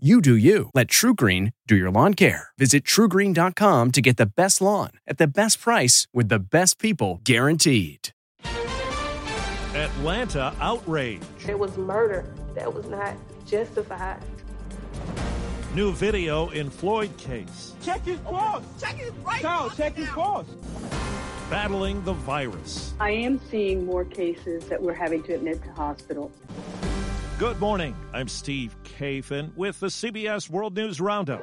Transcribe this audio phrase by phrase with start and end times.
[0.00, 0.70] You do you.
[0.74, 2.50] Let TruGreen do your lawn care.
[2.56, 7.20] Visit trugreen.com to get the best lawn at the best price with the best people
[7.24, 8.10] guaranteed.
[9.74, 11.20] Atlanta outrage.
[11.48, 14.22] It was murder that was not justified.
[15.74, 17.74] New video in Floyd case.
[17.82, 18.62] Check his pulse.
[18.80, 19.42] Check his right.
[19.42, 20.46] Child, check his pulse.
[21.50, 22.94] Battling the virus.
[23.00, 26.30] I am seeing more cases that we're having to admit to hospital.
[27.38, 27.94] Good morning.
[28.12, 31.40] I'm Steve Kathan with the CBS World News Roundup.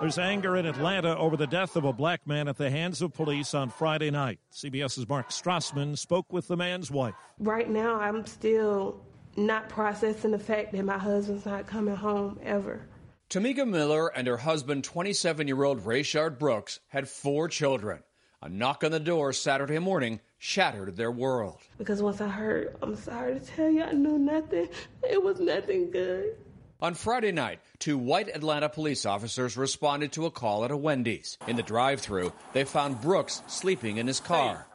[0.00, 3.12] There's anger in Atlanta over the death of a black man at the hands of
[3.12, 4.38] police on Friday night.
[4.52, 7.16] CBS's Mark Strassman spoke with the man's wife.
[7.40, 9.04] Right now, I'm still
[9.36, 12.86] not processing the fact that my husband's not coming home ever.
[13.30, 18.04] Tomika Miller and her husband, 27 year old Rayshard Brooks, had four children.
[18.40, 21.58] A knock on the door Saturday morning shattered their world.
[21.76, 24.68] Because once I heard, I'm sorry to tell you, I knew nothing.
[25.02, 26.36] It was nothing good.
[26.80, 31.36] On Friday night, two white Atlanta police officers responded to a call at a Wendy's.
[31.48, 34.68] In the drive through, they found Brooks sleeping in his car.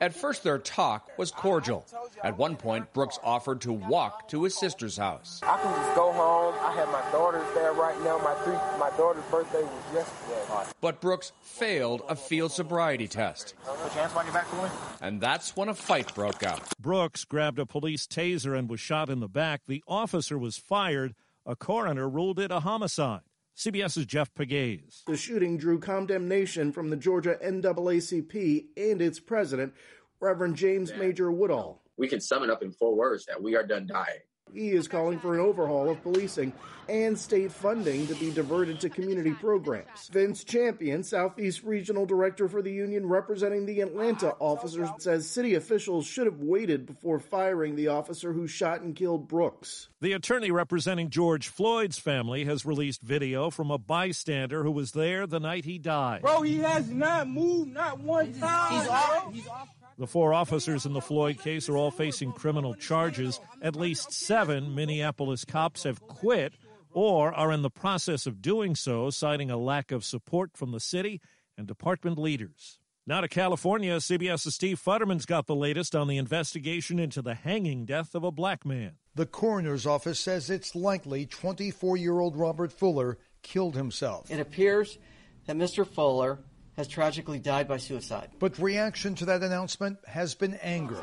[0.00, 1.86] At first, their talk was cordial.
[2.24, 5.40] At one point, Brooks offered to walk to his sister's house.
[5.42, 6.54] I can just go home.
[6.60, 8.16] I have my daughters there right now.
[8.18, 10.72] My three, my daughter's birthday was yesterday.
[10.80, 13.54] But Brooks failed a field sobriety test.
[13.66, 14.70] Put your hands on your back for.
[15.04, 16.62] And that's when a fight broke out.
[16.78, 19.62] Brooks grabbed a police taser and was shot in the back.
[19.66, 21.14] The officer was fired.
[21.44, 23.20] A coroner ruled it a homicide.
[23.56, 25.02] CBS's Jeff Pegues.
[25.06, 29.74] The shooting drew condemnation from the Georgia NAACP and its president,
[30.20, 31.80] Reverend James Major Woodall.
[31.96, 34.20] We can sum it up in four words that we are done dying.
[34.52, 36.52] He is calling for an overhaul of policing
[36.88, 40.08] and state funding to be diverted to community programs.
[40.10, 46.04] Vince Champion, Southeast Regional Director for the union representing the Atlanta officers, says city officials
[46.04, 49.88] should have waited before firing the officer who shot and killed Brooks.
[50.00, 55.28] The attorney representing George Floyd's family has released video from a bystander who was there
[55.28, 56.22] the night he died.
[56.22, 58.72] Bro, he has not moved not one time.
[58.72, 59.32] He's off.
[59.32, 59.68] He's off.
[60.00, 63.38] The four officers in the Floyd case are all facing criminal charges.
[63.60, 66.54] At least seven Minneapolis cops have quit
[66.90, 70.80] or are in the process of doing so, citing a lack of support from the
[70.80, 71.20] city
[71.58, 72.78] and department leaders.
[73.06, 77.84] Now to California, CBS's Steve Futterman's got the latest on the investigation into the hanging
[77.84, 78.92] death of a black man.
[79.16, 84.30] The coroner's office says it's likely 24 year old Robert Fuller killed himself.
[84.30, 84.96] It appears
[85.44, 85.86] that Mr.
[85.86, 86.38] Fuller
[86.80, 88.30] has tragically died by suicide.
[88.38, 90.98] But reaction to that announcement has been anger.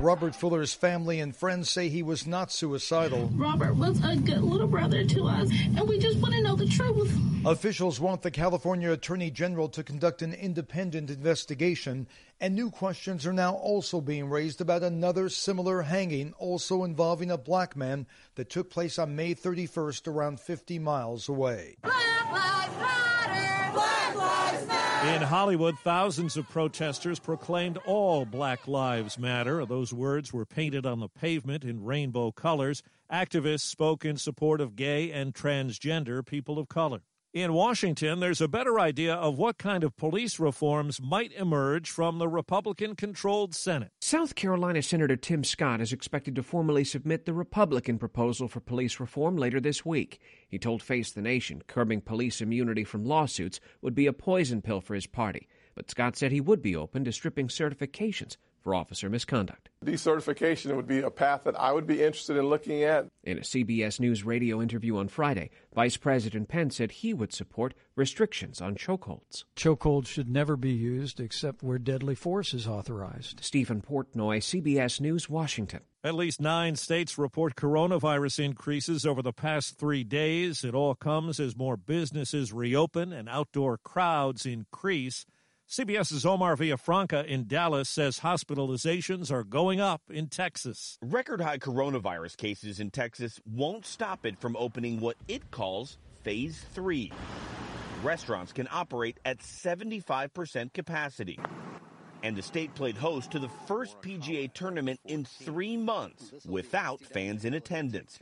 [0.00, 3.30] Robert Fuller's family and friends say he was not suicidal.
[3.34, 6.66] Robert was a good little brother to us, and we just want to know the
[6.66, 7.16] truth.
[7.46, 12.08] Officials want the California Attorney General to conduct an independent investigation,
[12.40, 17.38] and new questions are now also being raised about another similar hanging, also involving a
[17.38, 21.76] black man, that took place on May 31st, around 50 miles away.
[21.82, 23.63] Black Lives Matter!
[23.74, 25.16] Black Lives Matter!
[25.16, 29.66] In Hollywood, thousands of protesters proclaimed all Black Lives Matter.
[29.66, 32.82] Those words were painted on the pavement in rainbow colors.
[33.12, 37.02] Activists spoke in support of gay and transgender people of color.
[37.34, 42.18] In Washington, there's a better idea of what kind of police reforms might emerge from
[42.18, 43.90] the Republican controlled Senate.
[44.00, 49.00] South Carolina Senator Tim Scott is expected to formally submit the Republican proposal for police
[49.00, 50.20] reform later this week.
[50.46, 54.80] He told Face the Nation curbing police immunity from lawsuits would be a poison pill
[54.80, 55.48] for his party.
[55.74, 59.68] But Scott said he would be open to stripping certifications for officer misconduct.
[59.84, 63.06] Decertification would be a path that I would be interested in looking at.
[63.22, 67.74] In a CBS News radio interview on Friday, Vice President Pence said he would support
[67.94, 69.44] restrictions on chokeholds.
[69.54, 73.44] Chokeholds should never be used except where deadly force is authorized.
[73.44, 75.82] Steven Portnoy, CBS News, Washington.
[76.02, 80.64] At least nine states report coronavirus increases over the past three days.
[80.64, 85.24] It all comes as more businesses reopen and outdoor crowds increase.
[85.68, 90.98] CBS's Omar Villafranca in Dallas says hospitalizations are going up in Texas.
[91.02, 96.64] Record high coronavirus cases in Texas won't stop it from opening what it calls phase
[96.74, 97.10] three.
[98.02, 101.38] Restaurants can operate at 75% capacity
[102.24, 107.44] and the state played host to the first PGA tournament in three months without fans
[107.44, 108.18] in attendance.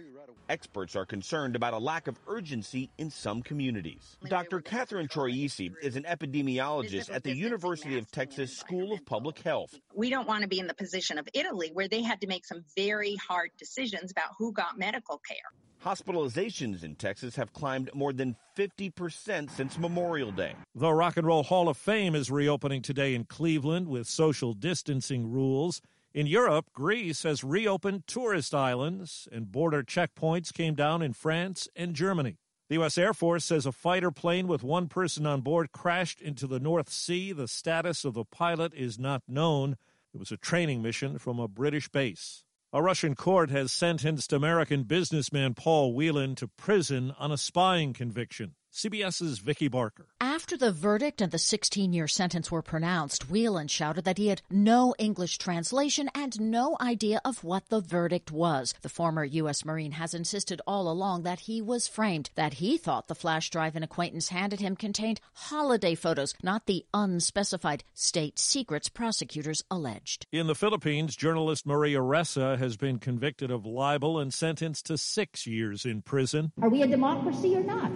[0.49, 4.16] Experts are concerned about a lack of urgency in some communities.
[4.28, 4.60] Dr.
[4.60, 9.78] Catherine Troisi is an epidemiologist at the University of Texas School of Public Health.
[9.94, 12.44] We don't want to be in the position of Italy where they had to make
[12.44, 15.37] some very hard decisions about who got medical care.
[15.84, 20.55] Hospitalizations in Texas have climbed more than 50% since Memorial Day.
[20.76, 25.29] The Rock and Roll Hall of Fame is reopening today in Cleveland with social distancing
[25.29, 25.82] rules.
[26.14, 31.94] In Europe, Greece has reopened tourist islands, and border checkpoints came down in France and
[31.94, 32.37] Germany.
[32.69, 32.96] The U.S.
[32.96, 36.90] Air Force says a fighter plane with one person on board crashed into the North
[36.90, 37.32] Sea.
[37.32, 39.76] The status of the pilot is not known.
[40.14, 42.44] It was a training mission from a British base.
[42.75, 48.55] A Russian court has sentenced American businessman Paul Whelan to prison on a spying conviction.
[48.73, 50.07] CBS's Vicki Barker.
[50.21, 54.41] After the verdict and the 16 year sentence were pronounced, Whelan shouted that he had
[54.51, 58.75] no English translation and no idea of what the verdict was.
[58.81, 59.65] The former U.S.
[59.65, 63.77] Marine has insisted all along that he was framed, that he thought the flash drive
[63.77, 70.27] an acquaintance handed him contained holiday photos, not the unspecified state secrets prosecutors alleged.
[70.33, 75.47] In the Philippines, journalist Maria Ressa has been convicted of libel and sentenced to six
[75.47, 76.53] years in prison.
[76.63, 77.93] Are we a democracy or not?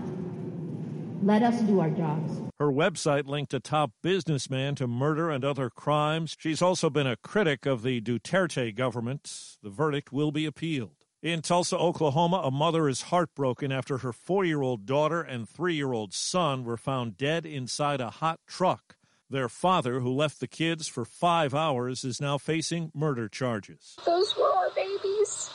[1.26, 2.40] Let us do our jobs.
[2.60, 6.36] Her website linked a top businessman to murder and other crimes.
[6.38, 9.56] She's also been a critic of the Duterte government.
[9.60, 10.94] The verdict will be appealed.
[11.24, 15.74] In Tulsa, Oklahoma, a mother is heartbroken after her four year old daughter and three
[15.74, 18.94] year old son were found dead inside a hot truck.
[19.28, 23.96] Their father, who left the kids for five hours, is now facing murder charges.
[24.06, 25.50] Those were our babies.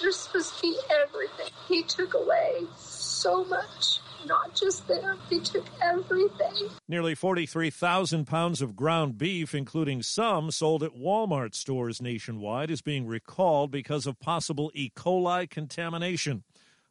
[0.00, 1.52] You're supposed to be everything.
[1.68, 6.68] He took away so much not just them, they took everything.
[6.88, 13.06] Nearly 43,000 pounds of ground beef, including some sold at Walmart stores nationwide, is being
[13.06, 14.90] recalled because of possible E.
[14.94, 16.44] coli contamination.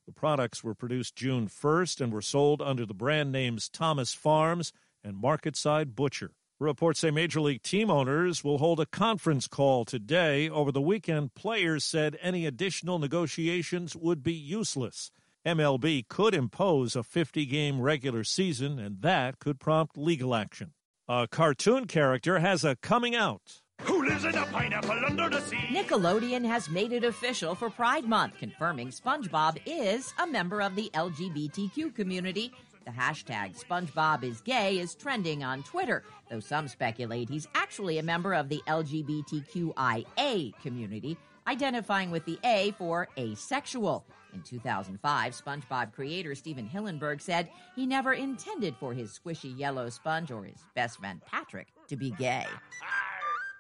[0.05, 4.73] The products were produced June 1st and were sold under the brand names Thomas Farms
[5.03, 6.31] and Marketside Butcher.
[6.59, 10.47] Reports say Major League team owners will hold a conference call today.
[10.47, 15.11] Over the weekend, players said any additional negotiations would be useless.
[15.45, 20.73] MLB could impose a 50 game regular season, and that could prompt legal action.
[21.07, 23.61] A cartoon character has a coming out.
[23.81, 25.57] Who lives in a pineapple under the sea?
[25.71, 30.91] Nickelodeon has made it official for Pride Month, confirming SpongeBob is a member of the
[30.93, 32.53] LGBTQ community.
[32.85, 38.03] The hashtag SpongeBob is gay is trending on Twitter, though some speculate he's actually a
[38.03, 41.17] member of the LGBTQIA community,
[41.47, 44.05] identifying with the A for asexual.
[44.33, 50.31] In 2005, SpongeBob creator Stephen Hillenburg said he never intended for his squishy yellow sponge
[50.31, 52.45] or his best friend Patrick to be gay.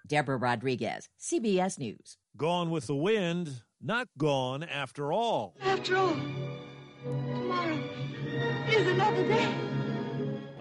[0.07, 2.17] Deborah Rodriguez, CBS News.
[2.37, 5.55] Gone with the wind, not gone after all.
[5.61, 6.15] After all,
[7.03, 7.79] tomorrow
[8.69, 9.70] is another day.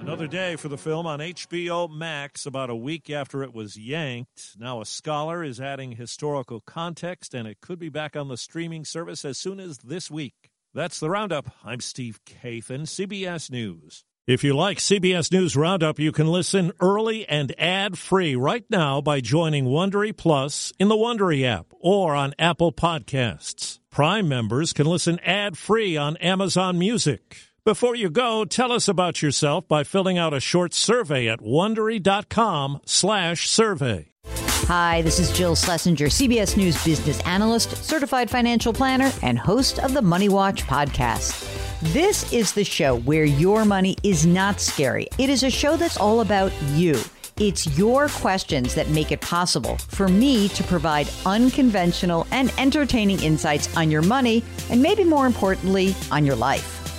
[0.00, 4.56] Another day for the film on HBO Max about a week after it was yanked.
[4.58, 8.86] Now, a scholar is adding historical context, and it could be back on the streaming
[8.86, 10.50] service as soon as this week.
[10.72, 11.50] That's the Roundup.
[11.62, 14.02] I'm Steve Kathan, CBS News.
[14.26, 19.02] If you like CBS News Roundup, you can listen early and ad free right now
[19.02, 23.80] by joining Wondery Plus in the Wondery app or on Apple Podcasts.
[23.90, 27.49] Prime members can listen ad free on Amazon Music.
[27.70, 34.08] Before you go, tell us about yourself by filling out a short survey at wondery.com/survey.
[34.66, 39.94] Hi, this is Jill Schlesinger, CBS News business analyst, certified financial planner, and host of
[39.94, 41.48] the Money Watch podcast.
[41.92, 45.06] This is the show where your money is not scary.
[45.18, 47.00] It is a show that's all about you.
[47.38, 53.76] It's your questions that make it possible for me to provide unconventional and entertaining insights
[53.76, 56.79] on your money, and maybe more importantly, on your life.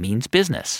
[0.00, 0.78] means business.